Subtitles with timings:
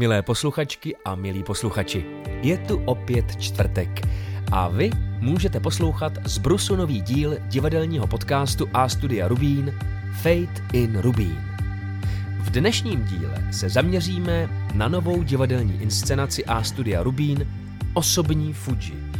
[0.00, 2.04] Milé posluchačky a milí posluchači,
[2.42, 4.08] je tu opět čtvrtek
[4.52, 9.74] a vy můžete poslouchat z Brusu nový díl divadelního podcastu A Studia Rubín
[10.22, 11.40] Fate in Rubín.
[12.38, 17.46] V dnešním díle se zaměříme na novou divadelní inscenaci A Studia Rubín
[17.94, 19.12] Osobní Fuji.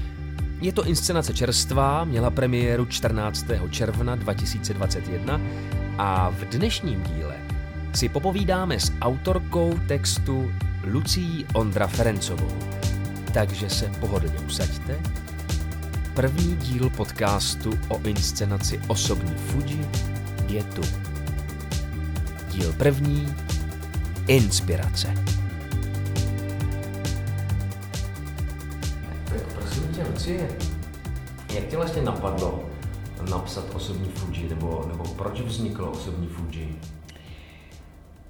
[0.60, 3.46] Je to inscenace čerstvá, měla premiéru 14.
[3.70, 5.40] června 2021
[5.98, 7.36] a v dnešním díle
[7.94, 10.50] si popovídáme s autorkou textu
[10.84, 12.58] Lucí Ondra Ferencovou.
[13.34, 15.00] Takže se pohodlně usaďte.
[16.14, 19.88] První díl podcastu o inscenaci Osobní Fuji
[20.48, 20.82] je tu.
[22.48, 23.34] Díl první
[24.26, 25.14] Inspirace.
[29.24, 30.48] Tak prosím tě, Lucie,
[31.54, 32.64] jak tě vlastně napadlo
[33.30, 36.80] napsat osobní Fuji, nebo, nebo proč vzniklo osobní Fuji?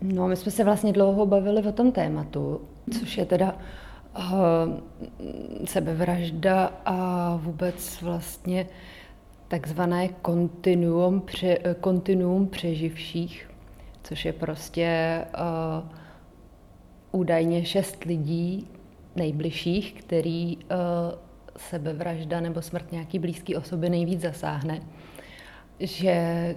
[0.03, 2.61] No, my jsme se vlastně dlouho bavili o tom tématu,
[3.01, 3.57] což je teda
[4.19, 4.33] uh,
[5.65, 8.67] sebevražda a vůbec vlastně
[9.49, 13.51] takzvané kontinuum, pře, kontinuum přeživších,
[14.03, 15.89] což je prostě uh,
[17.13, 18.69] údajně šest lidí
[19.17, 20.63] nejbližších, který uh,
[21.57, 24.81] sebevražda nebo smrt nějaký blízký osoby nejvíc zasáhne
[25.81, 26.57] že eh,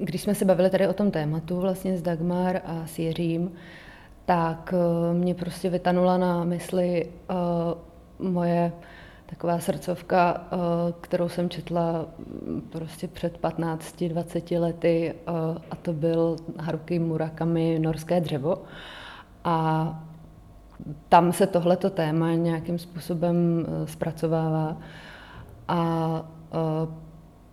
[0.00, 3.52] když jsme se bavili tady o tom tématu vlastně s Dagmar a s Jiřím,
[4.24, 7.34] tak eh, mě prostě vytanula na mysli eh,
[8.18, 8.72] moje
[9.26, 10.48] taková srdcovka,
[11.00, 15.14] kterou jsem četla mm, prostě před 15-20 lety
[15.70, 18.62] a to byl Haruki Murakami Norské dřevo.
[19.44, 19.88] A
[21.08, 24.76] tam se tohleto téma nějakým způsobem zpracovává
[25.68, 26.24] a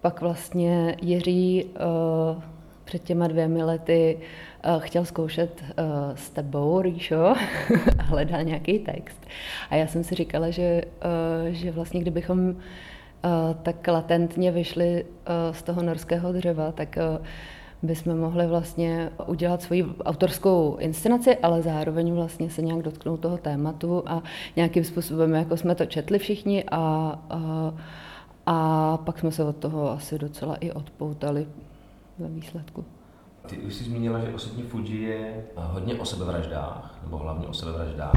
[0.02, 2.44] pak vlastně Jiří uh,
[2.84, 4.18] před těma dvěmi lety
[4.66, 5.76] uh, chtěl zkoušet uh,
[6.16, 7.26] s tebou, Ríšo,
[8.00, 9.22] a hledal nějaký text.
[9.70, 10.82] A já jsem si říkala, že,
[11.50, 12.56] že vlastně kdybychom
[13.64, 15.06] tak latentně vyšli
[15.52, 16.98] z toho norského dřeva, tak
[17.84, 24.04] bychom mohli vlastně udělat svoji autorskou inscenaci, ale zároveň vlastně se nějak dotknout toho tématu
[24.06, 24.24] a
[24.56, 26.80] nějakým způsobem, jako jsme to četli všichni a,
[27.30, 27.74] a
[28.54, 31.48] a pak jsme se od toho asi docela i odpoutali
[32.20, 32.86] ve výsledku.
[33.48, 38.14] Ty už jsi zmínila, že osobní Fuji je hodně o sebevraždách, nebo hlavně o sebevraždách.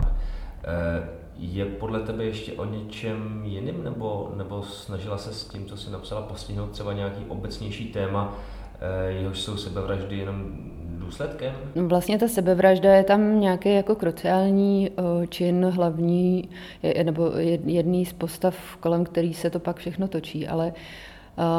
[0.64, 5.76] Eh, je podle tebe ještě o něčem jiným, nebo, nebo snažila se s tím, co
[5.76, 8.34] jsi napsala, postihnout třeba nějaký obecnější téma,
[8.80, 10.52] eh, jehož jsou sebevraždy jenom
[11.04, 11.54] důsledkem?
[11.74, 16.48] Vlastně ta sebevražda je tam nějaký jako kruciální eh, čin hlavní,
[17.02, 17.30] nebo
[17.64, 20.72] jedný z postav, kolem který se to pak všechno točí, ale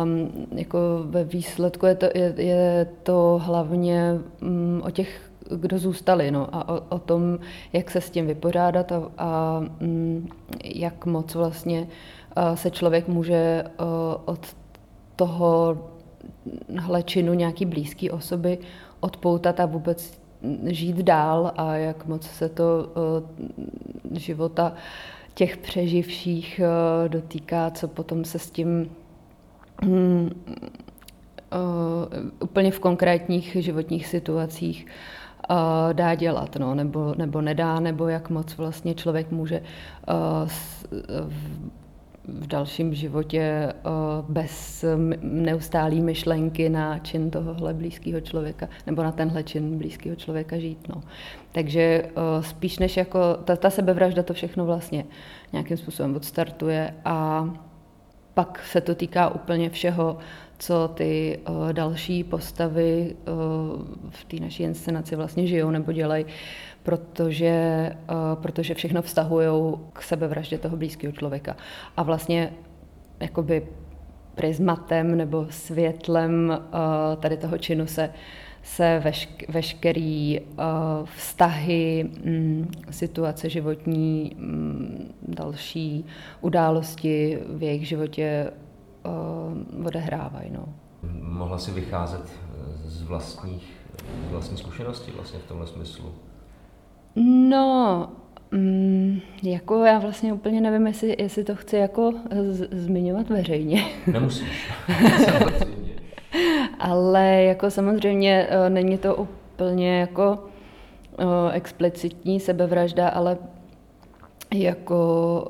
[0.04, 6.32] um, jako ve výsledku je to, je, je to hlavně um, o těch kdo zůstali
[6.32, 7.40] no, a o, o tom,
[7.74, 10.28] jak se s tím vypořádat a, a um,
[10.64, 11.88] jak moc vlastně
[12.38, 13.86] uh, se člověk může uh,
[14.26, 14.56] od
[15.16, 15.78] toho
[17.06, 18.58] činu nějaký blízké osoby
[19.06, 20.20] odpoutat a vůbec
[20.66, 22.64] žít dál a jak moc se to
[24.12, 24.74] uh, života
[25.34, 28.90] těch přeživších uh, dotýká, co potom se s tím
[29.84, 30.30] um, uh,
[32.40, 34.86] úplně v konkrétních životních situacích
[35.94, 39.62] dá dělat, no, nebo, nebo nedá, nebo jak moc vlastně člověk může
[42.28, 43.90] v dalším životě eh,
[44.30, 44.86] bez
[45.22, 50.88] neustálý myšlenky na čin tohohle blízkého člověka, nebo na tenhle čin blízkého člověka žít.
[50.90, 51.04] No.
[51.52, 55.06] Takže eh, spíš než jako ta, ta sebevražda to všechno vlastně
[55.54, 57.50] nějakým způsobem odstartuje a
[58.34, 60.18] pak se to týká úplně všeho,
[60.58, 63.16] co ty uh, další postavy
[64.10, 66.26] v té naší inscenaci vlastně žijou nebo dělají,
[66.86, 71.56] protože, uh, protože všechno vztahují k sebevraždě toho blízkého člověka.
[71.98, 72.54] A vlastně
[73.20, 73.68] jakoby
[74.36, 78.10] prismatem nebo světlem uh, tady toho činu se
[78.64, 80.66] se vešk, veškerý uh,
[81.06, 86.06] vztahy, um, situace životní, um, další
[86.42, 88.52] události v jejich životě
[89.86, 90.52] odehrávají.
[90.52, 90.66] No.
[91.22, 92.40] Mohla si vycházet
[92.86, 93.74] z vlastních,
[94.28, 96.14] z vlastní zkušenosti vlastně v tomhle smyslu?
[97.16, 98.10] No,
[98.56, 102.14] Mm, jako já vlastně úplně nevím, jestli, jestli to chci jako
[102.50, 103.86] z, zmiňovat veřejně.
[104.08, 104.72] Nemusíš.
[106.80, 110.44] Ale jako samozřejmě uh, není to úplně jako
[111.20, 113.38] uh, explicitní sebevražda, ale
[114.54, 115.48] jako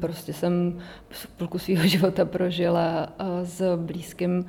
[0.00, 0.78] prostě jsem
[1.36, 3.08] půlku svého života prožila
[3.42, 4.46] s blízkým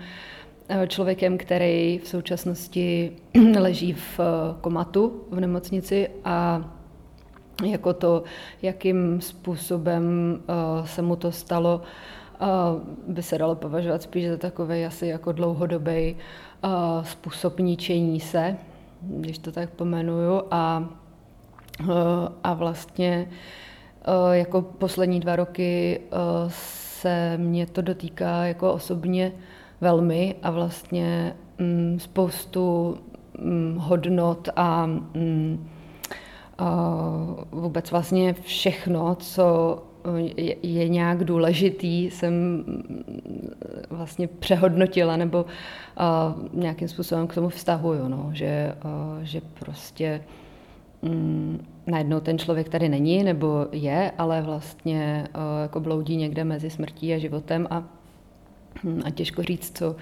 [0.88, 3.12] člověkem, který v současnosti
[3.60, 4.20] leží v
[4.62, 6.70] komatu v nemocnici a
[7.64, 8.24] jako to,
[8.62, 10.04] jakým způsobem
[10.86, 11.82] se mu to stalo,
[13.08, 16.18] by se dalo považovat spíš za takový asi jako dlouhodobý
[17.04, 18.58] způsob ničení se,
[19.02, 20.42] když to tak pomenuju.
[20.52, 20.90] A,
[22.44, 23.30] a vlastně
[24.32, 26.02] jako poslední dva roky
[26.40, 29.32] se mě to dotýká jako osobně
[29.86, 32.98] velmi a vlastně mm, spoustu
[33.40, 35.68] mm, hodnot a mm,
[37.52, 39.84] vůbec vlastně všechno, co
[40.18, 42.64] je, je nějak důležitý, jsem
[43.90, 45.46] vlastně přehodnotila nebo
[46.54, 48.76] nějakým způsobem k tomu vztahuju, no, že,
[49.22, 50.22] že prostě
[51.02, 55.28] um, najednou ten člověk tady není nebo je, ale vlastně
[55.62, 57.84] jako bloudí někde mezi smrtí a životem a,
[59.06, 59.95] a těžko říct, co,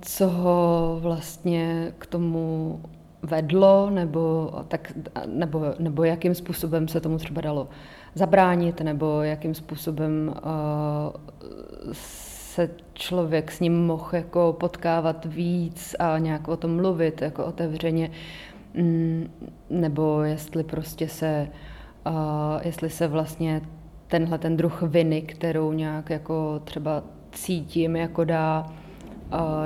[0.00, 2.80] co ho vlastně k tomu
[3.22, 4.92] vedlo, nebo, tak,
[5.26, 7.68] nebo, nebo jakým způsobem se tomu třeba dalo
[8.14, 10.34] zabránit, nebo jakým způsobem
[11.92, 18.10] se člověk s ním mohl jako potkávat víc a nějak o tom mluvit jako otevřeně,
[18.74, 19.30] mm,
[19.70, 21.48] nebo jestli prostě se,
[22.62, 23.60] jestli se vlastně
[24.12, 28.66] tenhle ten druh viny, kterou nějak jako třeba cítím, jako dá,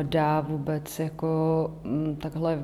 [0.03, 2.63] dá vůbec jako um, takhle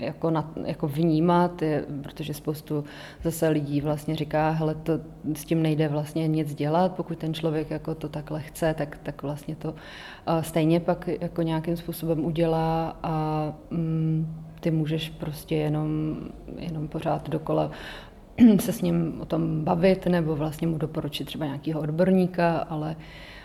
[0.00, 2.84] jako, na, jako vnímat, je, protože spoustu
[3.22, 4.92] zase lidí vlastně říká, hele, to,
[5.34, 9.22] s tím nejde vlastně nic dělat, pokud ten člověk jako to takhle chce, tak, tak
[9.22, 9.74] vlastně to
[10.40, 16.16] stejně pak jako nějakým způsobem udělá a mm, ty můžeš prostě jenom,
[16.58, 17.70] jenom pořád dokola
[18.60, 22.96] se s ním o tom bavit nebo vlastně mu doporučit třeba nějakého odborníka, ale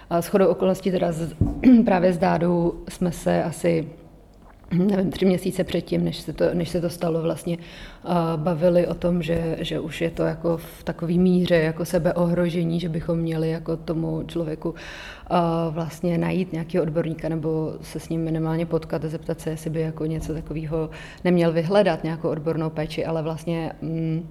[0.09, 1.36] s chodou okolností teda z,
[1.86, 3.88] právě s Dádou jsme se asi
[4.71, 7.57] nevím, tři měsíce předtím, než se to, než se to stalo, vlastně
[8.36, 12.89] bavili o tom, že, že už je to jako v takový míře jako sebeohrožení, že
[12.89, 14.75] bychom měli jako tomu člověku
[15.69, 19.81] vlastně najít nějakého odborníka nebo se s ním minimálně potkat a zeptat se, jestli by
[19.81, 20.89] jako něco takového
[21.24, 24.30] neměl vyhledat, nějakou odbornou péči, ale vlastně mm,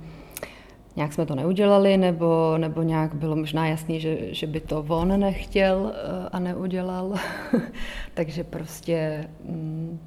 [0.98, 5.20] nějak jsme to neudělali, nebo, nebo nějak bylo možná jasný, že, že by to on
[5.20, 5.92] nechtěl
[6.32, 7.14] a neudělal.
[8.14, 9.98] Takže prostě mm,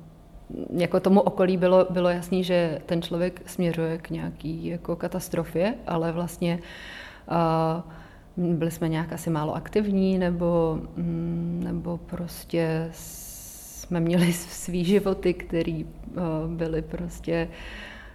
[0.77, 6.11] jako tomu okolí bylo, bylo jasný, že ten člověk směřuje k nějaký jako katastrofě, ale
[6.11, 6.59] vlastně
[8.37, 14.33] uh, byli jsme nějak asi málo aktivní, nebo, mm, nebo prostě jsme měli
[14.63, 17.47] svý životy, které uh, byly prostě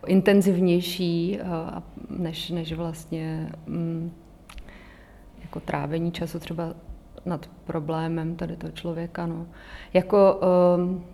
[0.06, 4.12] intenzivnější uh, než, než vlastně um,
[5.43, 6.75] jako trávení času třeba
[7.25, 9.26] nad problémem tady toho člověka.
[9.26, 9.47] No.
[9.94, 10.41] Jako,
[10.76, 11.05] um,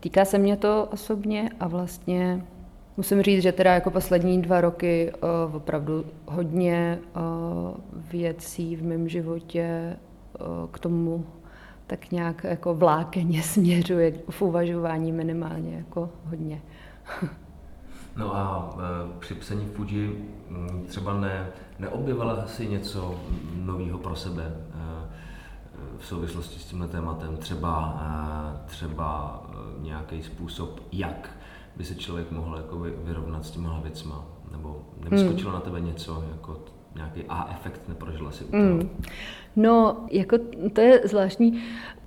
[0.00, 2.44] Týká se mě to osobně a vlastně
[2.96, 5.12] musím říct, že teda jako poslední dva roky
[5.48, 9.96] uh, opravdu hodně uh, věcí v mém životě
[10.72, 11.26] k tomu
[11.86, 16.62] tak nějak jako vlákeně směřuje v uvažování minimálně jako hodně.
[18.16, 18.74] No a
[19.18, 20.30] při psaní Fuji
[20.86, 21.48] třeba ne,
[21.78, 23.14] neobjevila si něco
[23.54, 24.52] nového pro sebe
[25.98, 27.36] v souvislosti s tímhle tématem?
[27.36, 28.02] Třeba,
[28.66, 29.42] třeba
[29.78, 31.30] nějaký způsob, jak
[31.76, 34.24] by se člověk mohl jako vyrovnat s těma věcma?
[34.52, 35.54] Nebo nevyskočilo mm.
[35.54, 36.60] na tebe něco, jako
[36.94, 38.62] nějaký A-efekt neprožila si u toho?
[38.62, 39.02] Mm.
[39.56, 40.36] No, jako
[40.72, 41.62] to je zvláštní,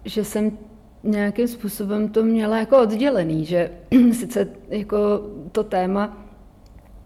[0.06, 0.58] že jsem
[1.04, 3.72] nějakým způsobem to měla jako oddělený, že
[4.14, 4.98] sice jako
[5.52, 6.18] to téma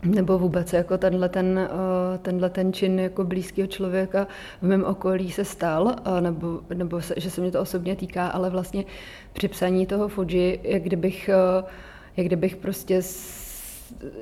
[0.06, 4.27] nebo vůbec jako tenhle ten, eh, tenhle ten čin jako blízkého člověka
[4.62, 8.50] v mém okolí se stal, nebo, nebo se, že se mě to osobně týká, ale
[8.50, 8.86] vlastně
[9.34, 11.63] při psaní toho Fuji, jak kdybych, eh,
[12.18, 13.01] jak kdybych prostě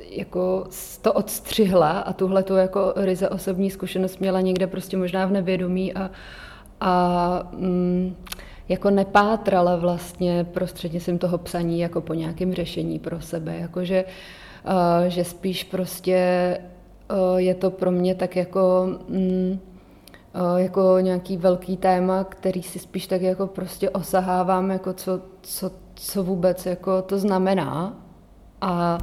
[0.10, 0.68] jako
[1.02, 5.94] to odstřihla a tuhle tu jako ryze osobní zkušenost měla někde prostě možná v nevědomí
[5.94, 6.12] a,
[6.82, 8.16] a mm,
[8.70, 14.06] jako nepátrala vlastně prostřednictvím toho psaní jako po nějakém řešení pro sebe, jakože
[15.08, 16.18] že spíš prostě
[17.38, 19.60] je to pro mě tak jako, mm,
[20.58, 26.24] jako nějaký velký téma, který si spíš tak jako prostě osahávám, jako co, co, co
[26.24, 27.98] vůbec jako to znamená.
[28.62, 28.98] A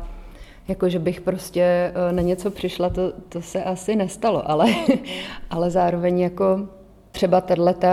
[0.69, 4.67] jako, že bych prostě na něco přišla, to, to se asi nestalo, ale,
[5.51, 6.69] ale zároveň jako
[7.13, 7.87] třeba tato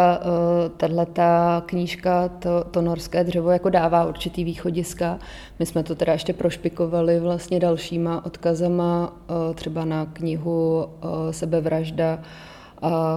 [1.20, 5.20] eh, knížka, to, to norské dřevo, jako dává určitý východiska.
[5.60, 12.20] My jsme to teda ještě prošpikovali vlastně dalšíma odkazama, eh, třeba na knihu eh, Sebevražda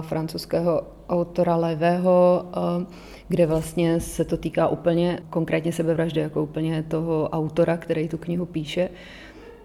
[0.01, 2.45] francouzského autora Levého,
[3.27, 8.45] kde vlastně se to týká úplně konkrétně sebevraždy, jako úplně toho autora, který tu knihu
[8.45, 8.89] píše.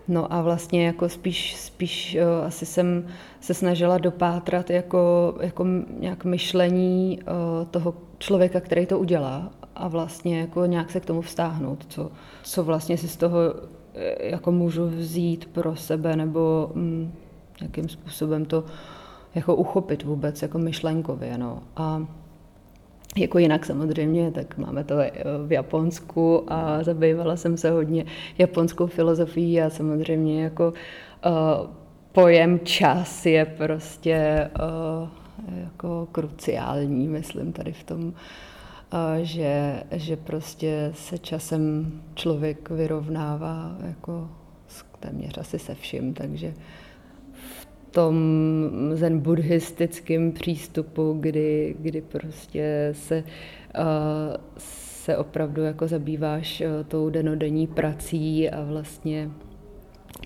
[0.09, 3.07] No a vlastně jako spíš, spíš uh, asi jsem
[3.41, 5.67] se snažila dopátrat jako, jako
[5.99, 11.21] nějak myšlení uh, toho člověka, který to udělá a vlastně jako nějak se k tomu
[11.21, 12.11] vztáhnout, co,
[12.43, 13.39] co vlastně si z toho
[13.95, 17.13] eh, jako můžu vzít pro sebe nebo um,
[17.61, 18.65] jakým způsobem to
[19.35, 21.39] jako uchopit vůbec jako myšlenkově.
[21.39, 21.63] No.
[21.77, 22.07] A
[23.17, 24.95] jako jinak samozřejmě, tak máme to
[25.47, 28.05] v Japonsku a zabývala jsem se hodně
[28.39, 30.73] japonskou filozofií a samozřejmě jako
[31.27, 31.71] uh,
[32.13, 35.09] pojem čas je prostě uh,
[35.65, 38.13] jako kruciální, myslím tady v tom, uh,
[39.23, 44.29] že, že prostě se časem člověk vyrovnává jako
[45.01, 46.55] téměř asi se vším, takže
[47.91, 48.15] tom
[48.93, 53.25] zen buddhistickém přístupu, kdy, kdy prostě se,
[53.79, 53.85] uh,
[54.59, 59.31] se opravdu jako zabýváš uh, tou denodenní prací a vlastně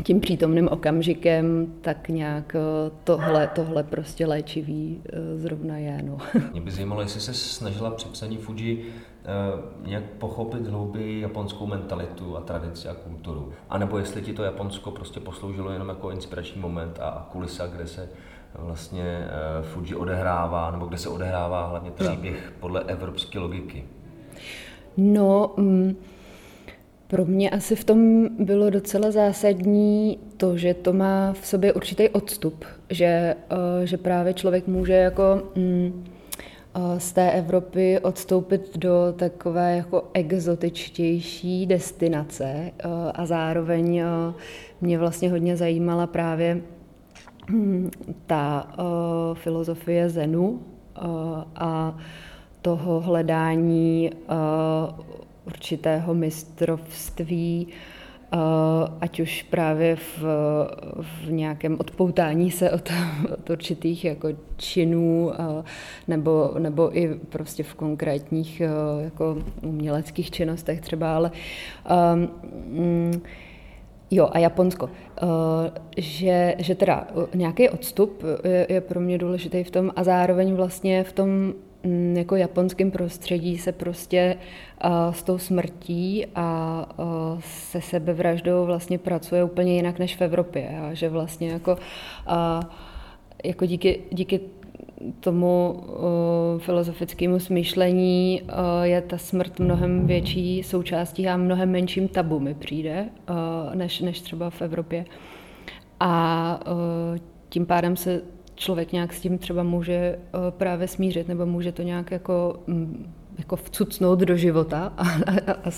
[0.05, 5.03] tím přítomným okamžikem, tak nějak eh, tohle, tohle prostě léčivý
[5.37, 6.03] zrovna je.
[6.03, 6.19] No.
[6.53, 8.93] Mě by zajímalo, jestli se snažila při psaní Fuji
[9.25, 13.53] Eh, nějak pochopit hlouběji japonskou mentalitu a tradici a kulturu.
[13.71, 17.87] A nebo jestli ti to Japonsko prostě posloužilo jenom jako inspirační moment a kulisa, kde
[17.87, 18.09] se
[18.59, 23.85] vlastně eh, Fuji odehrává, nebo kde se odehrává hlavně příběh podle evropské logiky.
[24.97, 25.97] No, mm,
[27.07, 32.09] pro mě asi v tom bylo docela zásadní to, že to má v sobě určitý
[32.09, 36.05] odstup, že, uh, že právě člověk může jako mm,
[36.99, 42.73] z té Evropy odstoupit do takové jako exotičtější destinace eh,
[43.15, 44.07] a zároveň eh,
[44.81, 46.61] mě vlastně hodně zajímala právě
[47.51, 47.91] hm,
[48.27, 48.83] ta eh,
[49.35, 50.63] filozofie Zenu
[51.55, 51.99] a
[52.63, 54.11] toho hledání
[55.47, 57.69] určitého mistrovství
[59.01, 60.25] ať už právě v,
[61.01, 62.93] v nějakém odpoutání se od,
[63.33, 65.33] od určitých jako činů
[66.09, 68.63] nebo, nebo i prostě v konkrétních
[69.01, 71.31] jako uměleckých činnostech třeba, ale
[72.15, 73.23] um,
[74.15, 74.91] Jo, a Japonsko.
[75.97, 81.05] Že, že teda nějaký odstup je, je pro mě důležitý v tom a zároveň vlastně
[81.05, 81.53] v tom
[82.13, 84.37] jako japonském prostředí se prostě
[85.11, 86.89] s tou smrtí a
[87.41, 90.79] se sebevraždou vlastně pracuje úplně jinak než v Evropě.
[90.83, 91.77] A že vlastně jako,
[93.45, 94.41] jako díky, díky
[95.21, 95.85] tomu
[96.59, 98.49] filozofickému smýšlení uh,
[98.83, 103.09] je ta smrt mnohem větší součástí a mnohem menším tabu mi přijde,
[103.75, 105.05] než, než třeba v Evropě.
[106.01, 106.61] A
[107.49, 108.23] tím pádem se
[108.55, 110.19] člověk nějak s tím třeba může eh,
[110.51, 115.71] právě smířit, nebo může to nějak jako, mm, jako vcucnout do života a, a, a,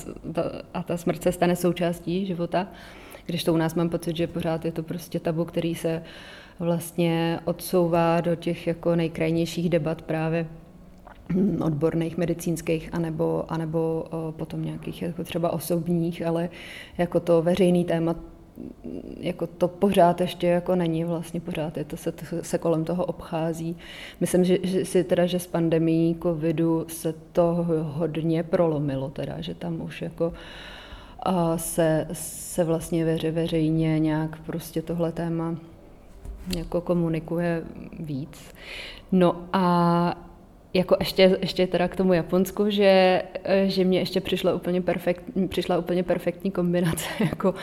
[0.75, 2.69] a ta smrt se stane součástí života.
[3.27, 6.03] Když to u nás mám pocit, že pořád je to prostě tabu, který se
[6.59, 10.47] vlastně odsouvá do těch jako nejkrajnějších debat právě
[11.33, 16.49] hm, odborných, medicínských, anebo, anebo eh, potom nějakých jako třeba osobních, ale
[16.99, 18.15] jako to veřejný téma
[19.21, 23.77] jako to pořád ještě jako není vlastně pořád, je to se, se kolem toho obchází.
[24.21, 29.55] Myslím, že, že si teda, že s pandemí covidu se to hodně prolomilo teda, že
[29.55, 30.33] tam už jako
[31.25, 35.57] a se, se vlastně veře, veřejně nějak prostě tohle téma
[36.57, 37.63] jako komunikuje
[38.01, 38.55] víc.
[39.13, 40.15] No a
[40.75, 43.23] jako ještě, ještě teda k tomu Japonsku, že,
[43.65, 47.55] že mě ještě přišla úplně, perfekt, přišla úplně perfektní kombinace jako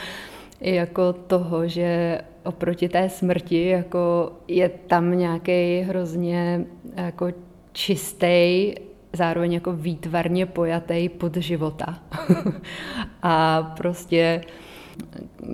[0.62, 6.65] jako toho, že oproti té smrti jako je tam nějaký hrozně
[6.96, 7.27] jako
[7.72, 8.74] čistý,
[9.13, 12.00] zároveň jako výtvarně pojatý pod života.
[13.24, 14.41] a prostě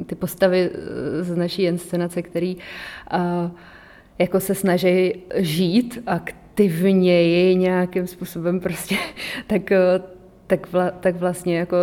[0.06, 0.70] ty postavy
[1.22, 3.52] z naší inscenace, který uh,
[4.20, 8.96] jako se snaží žít aktivněji nějakým způsobem prostě,
[9.48, 9.62] tak,
[10.48, 11.78] tak, vla, tak vlastně jako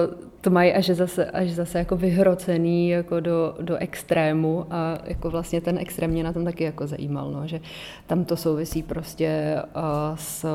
[0.45, 5.61] to mají až zase, až zase jako vyhrocený jako do, do extrému a jako vlastně
[5.61, 7.61] ten extrém mě na tom taky jako zajímal, no, že
[8.07, 10.47] tam to souvisí prostě uh, s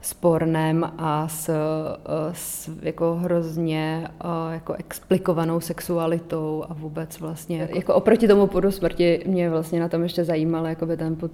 [0.00, 7.76] sporném a s, uh, s jako hrozně uh, jako explikovanou sexualitou a vůbec vlastně jako,
[7.76, 11.32] jako oproti tomu podu smrti mě vlastně na tom ještě zajímal by ten pod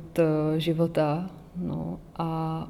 [0.57, 2.69] života no, a,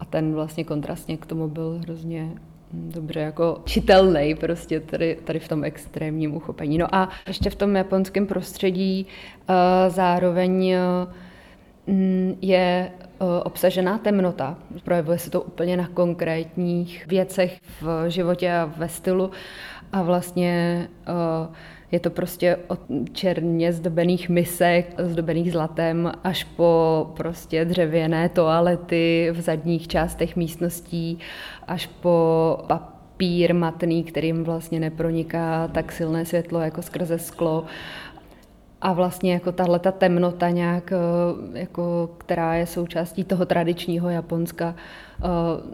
[0.00, 2.32] a ten vlastně kontrastně k tomu byl hrozně
[2.72, 6.78] dobře jako čitelný prostě tady, tady v tom extrémním uchopení.
[6.78, 9.06] No a ještě v tom japonském prostředí
[9.48, 9.54] uh,
[9.88, 10.74] zároveň
[11.86, 12.90] uh, mm, je
[13.44, 14.58] obsažená temnota.
[14.84, 19.30] Projevuje se to úplně na konkrétních věcech v životě a ve stylu
[19.92, 20.88] a vlastně
[21.92, 22.80] je to prostě od
[23.12, 31.18] černě zdobených misek, zdobených zlatem, až po prostě dřevěné toalety v zadních částech místností,
[31.68, 37.64] až po papír matný, kterým vlastně neproniká tak silné světlo jako skrze sklo
[38.84, 44.74] a vlastně jako tahle ta temnota nějak, eh, jako, která je součástí toho tradičního Japonska,
[44.74, 45.24] eh,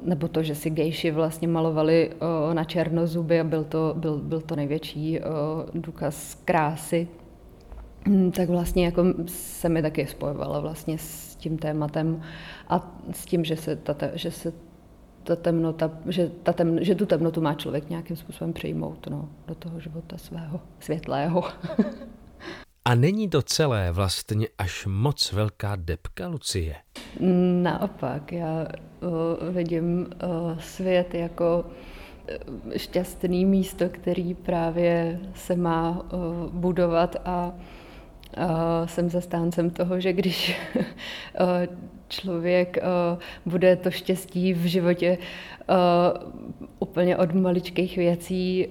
[0.02, 4.18] nebo to, že si gejši vlastně malovali eh, na černo zuby a byl to, byl,
[4.18, 5.20] byl to největší
[5.74, 7.08] důkaz krásy,
[8.08, 12.22] hm, tak vlastně jako se mi taky spojovala vlastně s tím tématem
[12.68, 14.52] a s tím, že se ta, že se
[15.22, 19.54] ta temnota, že, ta tem, že tu temnotu má člověk nějakým způsobem přijmout no, do
[19.54, 21.44] toho života svého světlého.
[22.84, 26.76] A není to celé vlastně až moc velká depka, Lucie?
[27.62, 28.66] Naopak, já
[29.00, 37.52] uh, vidím uh, svět jako uh, šťastný místo, který právě se má uh, budovat a
[38.38, 38.44] uh,
[38.86, 40.86] jsem zastáncem toho, že když uh,
[42.08, 45.18] člověk uh, bude to štěstí v životě
[46.78, 48.68] úplně od maličkých věcí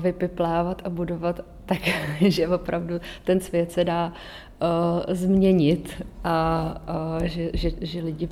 [0.00, 1.40] vypiplávat a budovat
[1.72, 6.76] tak že opravdu ten svět se dá uh, změnit a
[7.18, 8.28] uh, že, že, že lidi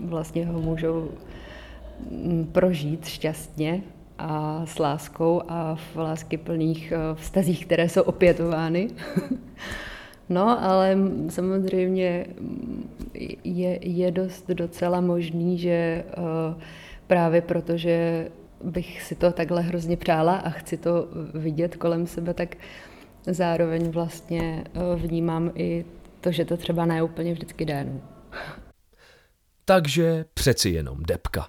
[0.00, 1.08] vlastně ho můžou
[2.10, 3.82] mm, prožít šťastně
[4.18, 8.88] a s láskou a v lásky plných uh, vztazích, které jsou opětovány.
[10.28, 12.26] no, ale samozřejmě
[13.44, 16.62] je, je dost docela možný, že uh,
[17.06, 18.28] právě protože
[18.62, 22.56] bych si to takhle hrozně přála a chci to vidět kolem sebe, tak
[23.26, 25.84] zároveň vlastně eh, vnímám i
[26.20, 27.84] to, že to třeba ne úplně vždycky jde.
[27.84, 28.00] No.
[29.64, 31.48] Takže přeci jenom depka.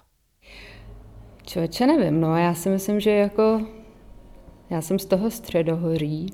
[1.46, 3.66] Člověče, nevím, no já si myslím, že jako
[4.70, 6.26] já jsem z toho středohoří,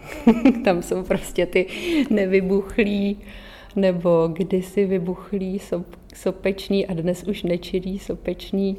[0.64, 1.66] tam jsou prostě ty
[2.10, 3.18] nevybuchlí
[3.76, 8.76] nebo kdysi vybuchlí sop, sopeční a dnes už nečirý sopeční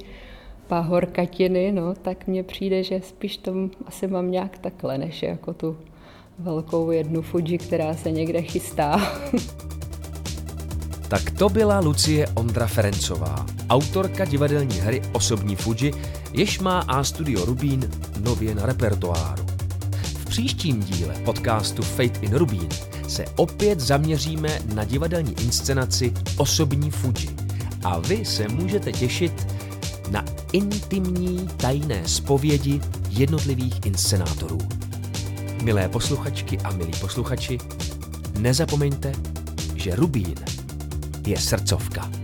[0.72, 5.78] pahorkatiny, no, tak mně přijde, že spíš tam asi mám nějak takhle, než jako tu
[6.40, 9.02] velkou jednu Fuji, která se někde chystá.
[11.08, 15.92] Tak to byla Lucie Ondra Ferencová, autorka divadelní hry Osobní Fuji,
[16.34, 17.90] jež má A Studio Rubín
[18.24, 19.44] nově na repertoáru.
[20.04, 22.70] V příštím díle podcastu Fate in Rubín
[23.08, 27.30] se opět zaměříme na divadelní inscenaci Osobní Fuji
[27.84, 29.48] a vy se můžete těšit
[30.12, 34.58] na intimní tajné zpovědi jednotlivých inscenátorů.
[35.64, 37.58] Milé posluchačky a milí posluchači,
[38.40, 39.12] nezapomeňte,
[39.76, 40.36] že Rubín
[41.28, 42.21] je srdcovka.